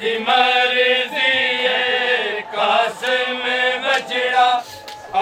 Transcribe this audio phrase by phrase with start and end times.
[0.00, 1.66] آج مرضی
[2.52, 3.40] قاسم
[3.82, 4.48] بچڑا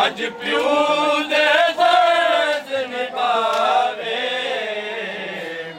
[0.00, 0.68] اج پیو
[1.30, 1.46] دے
[1.78, 4.22] درد نباوے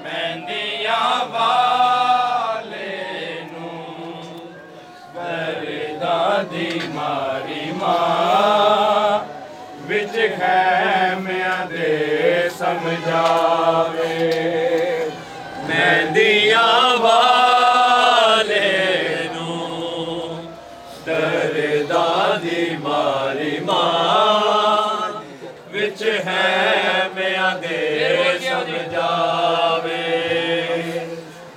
[0.03, 2.91] مہندیاں والے
[3.51, 3.71] نو۔
[5.15, 9.19] درداں دی ماری ماں،
[9.89, 11.95] وچ خیمیاں دے
[12.57, 14.17] سمجھاوے۔
[15.67, 16.68] مہندیاں
[23.48, 25.12] ਮਾਰੀ ਮਾਂ
[25.72, 30.00] ਵਿੱਚ ਹੈ ਮਿਆਂ ਦੇ ਸਮਝਾਵੇ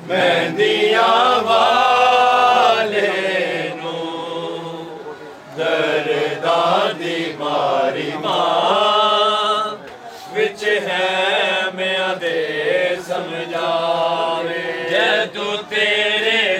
[0.08, 3.02] ਮਹਿੰਦੀਆਂ ਵਾਲੇ
[3.76, 4.86] ਨੂੰ
[5.58, 9.76] ਦਰਦਾ ਦੀ ਮਾਰੀ ਮਾਂ
[10.34, 16.60] ਵਿੱਚ ਹੈ ਮਿਆਂ ਦੇ ਸਮਝਾਵੇ ਜੇ ਤੂੰ ਤੇਰੇ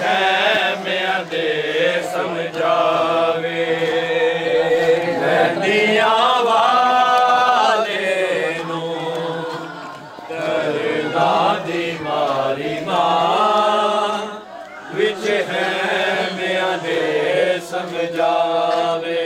[0.00, 1.50] ہے میا جے
[5.64, 6.16] دیا
[6.46, 8.08] بارے
[8.68, 8.82] نو
[11.14, 11.68] داد
[12.00, 14.18] ماری ماں
[14.96, 15.70] بچ ہے
[16.36, 19.22] میرا دس سمجھاوے۔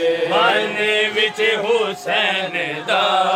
[1.14, 2.54] میچ حسین
[2.88, 3.27] دا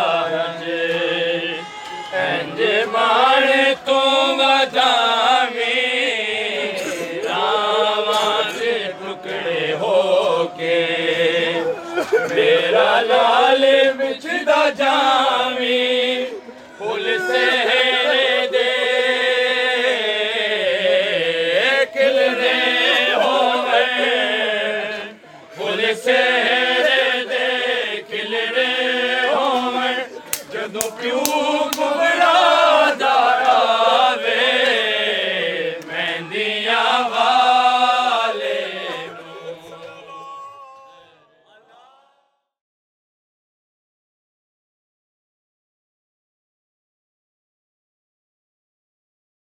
[30.63, 31.92] jedno pljuko